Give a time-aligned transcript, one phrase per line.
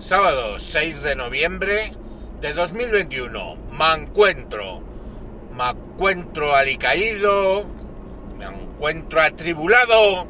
[0.00, 1.92] Sábado 6 de noviembre
[2.40, 3.56] de 2021.
[3.70, 4.80] Me encuentro.
[5.54, 7.66] Me encuentro alicaído.
[8.38, 10.26] Me encuentro atribulado.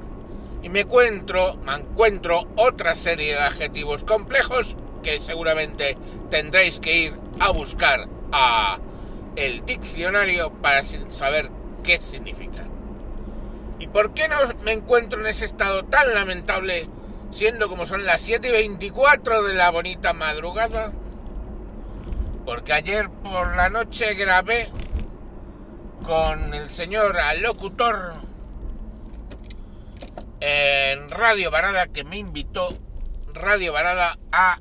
[0.64, 5.96] Y me encuentro, me encuentro otra serie de adjetivos complejos que seguramente
[6.30, 8.80] tendréis que ir a buscar a
[9.36, 11.48] el diccionario para saber
[11.84, 12.68] qué significan.
[13.78, 14.34] ¿Y por qué no
[14.64, 16.88] me encuentro en ese estado tan lamentable
[17.30, 20.92] siendo como son las 7 y 24 de la bonita madrugada?
[22.44, 24.70] Porque ayer por la noche grabé
[26.04, 28.14] con el señor locutor
[30.40, 32.70] en Radio Varada que me invitó
[33.34, 34.58] Radio Varada a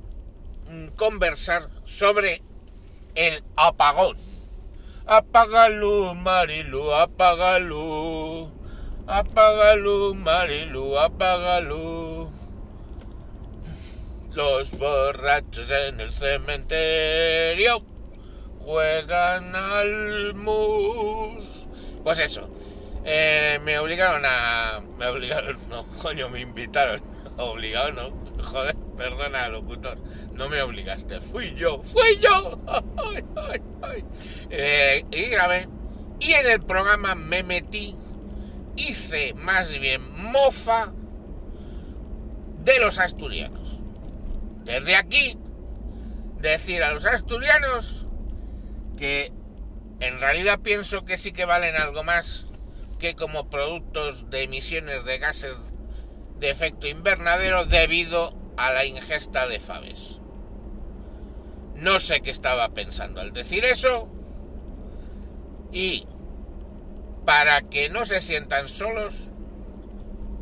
[0.96, 2.44] conversar sobre
[3.16, 4.18] el apagón.
[5.08, 6.92] Apaga luz, Marilu.
[6.92, 8.50] Apaga luz,
[10.16, 12.09] Marilu, apaga luz.
[14.40, 17.84] Los borrachos en el cementerio
[18.62, 21.68] juegan al mus.
[22.06, 22.50] Pues eso.
[23.04, 24.80] Eh, me obligaron a.
[24.98, 27.02] Me obligaron, no, coño, me invitaron.
[27.38, 28.12] Obligado, no.
[28.42, 29.98] Joder, perdona, locutor.
[30.32, 31.20] No me obligaste.
[31.20, 32.62] Fui yo, fui yo.
[34.52, 35.68] Eh, y grabé.
[36.22, 37.94] Y en el programa me metí.
[38.78, 40.94] Hice más bien mofa
[42.64, 43.79] de los asturianos.
[44.70, 45.36] Desde aquí,
[46.38, 48.06] decir a los asturianos
[49.00, 49.32] que
[50.00, 52.46] en realidad pienso que sí que valen algo más
[53.00, 55.56] que como productos de emisiones de gases
[56.38, 60.20] de efecto invernadero debido a la ingesta de faves.
[61.74, 64.08] No sé qué estaba pensando al decir eso
[65.72, 66.08] y
[67.26, 69.30] para que no se sientan solos,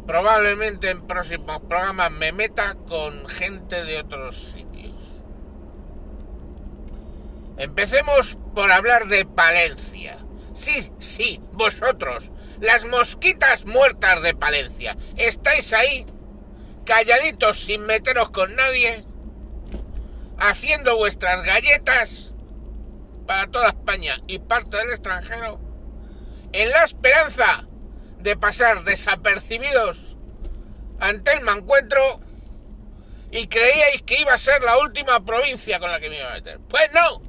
[0.08, 4.96] probablemente en próximos programas me meta con gente de otros sitios.
[7.58, 10.18] Empecemos por hablar de Palencia.
[10.54, 12.32] Sí, sí, vosotros,
[12.62, 14.96] las mosquitas muertas de Palencia.
[15.18, 16.06] ¿Estáis ahí?
[16.86, 19.04] Calladitos sin meteros con nadie.
[20.40, 22.34] Haciendo vuestras galletas
[23.28, 25.60] para toda España y parte del extranjero.
[26.54, 27.68] En la esperanza
[28.20, 30.18] de pasar desapercibidos
[31.00, 32.22] ante el mancuentro
[33.32, 36.34] y creíais que iba a ser la última provincia con la que me iba a
[36.34, 36.60] meter.
[36.68, 37.22] Pues no.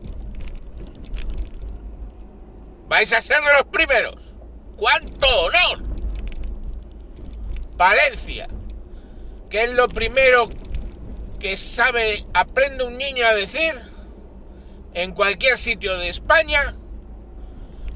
[2.88, 4.36] Vais a ser de los primeros.
[4.76, 5.84] ¡Cuánto honor!
[7.76, 8.48] Palencia,
[9.50, 10.48] que es lo primero
[11.38, 13.80] que sabe, aprende un niño a decir
[14.94, 16.76] en cualquier sitio de España.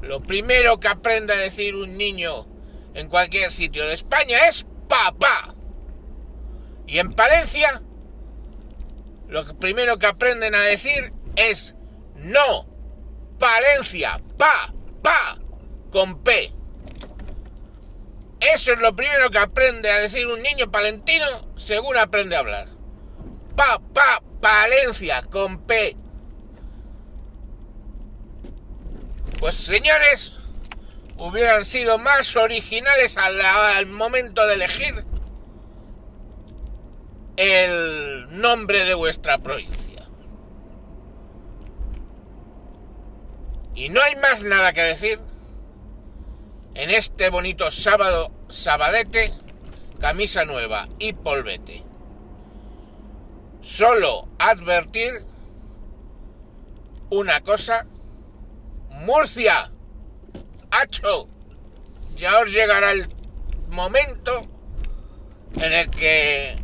[0.01, 2.52] Lo primero que aprende a decir un niño
[2.93, 5.55] en cualquier sitio de España es papá.
[6.87, 7.81] Y en Palencia,
[9.27, 11.75] lo primero que aprenden a decir es
[12.15, 12.67] no.
[13.39, 15.37] Palencia, pa, pa,
[15.91, 16.53] con P.
[18.39, 21.25] Eso es lo primero que aprende a decir un niño palentino
[21.57, 22.67] según aprende a hablar.
[23.55, 25.95] Pa, pa, Palencia, con P.
[29.39, 30.39] Pues señores,
[31.23, 35.05] hubieran sido más originales al, momento de elegir
[37.37, 40.05] el nombre de vuestra provincia.
[43.73, 45.21] Y no hay más nada que decir
[46.73, 49.31] en este bonito sábado, sabadete,
[50.01, 51.85] camisa nueva y polvete.
[53.61, 55.25] Solo advertir
[57.09, 57.87] una cosa,
[58.89, 59.72] Murcia,
[60.81, 61.27] hacho,
[62.15, 63.07] ya os llegará el
[63.69, 64.47] momento
[65.55, 66.55] en el que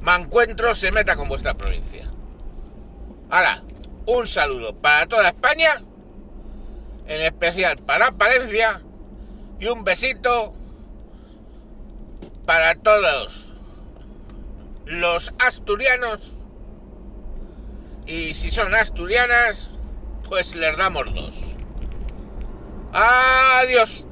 [0.00, 2.08] Mancuentro se meta con vuestra provincia.
[3.28, 3.62] Ahora,
[4.06, 5.82] un saludo para toda España
[7.06, 8.80] en especial para Palencia
[9.58, 10.54] y un besito
[12.46, 13.52] para todos
[14.86, 16.32] los asturianos
[18.06, 19.70] y si son asturianas
[20.28, 21.49] pues les damos dos.
[22.92, 24.04] Adiós.